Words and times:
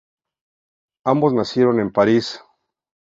Ambos 1.05 1.35
nacieron 1.35 1.79
en 1.79 1.91
París. 1.91 2.41